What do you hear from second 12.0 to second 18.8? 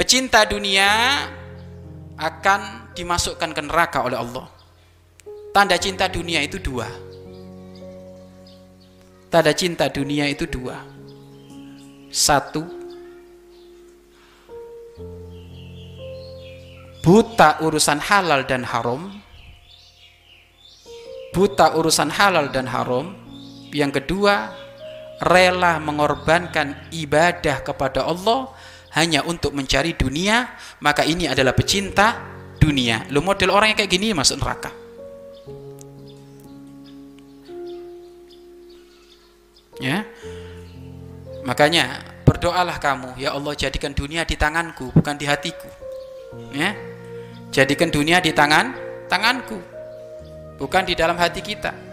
Satu, buta urusan halal dan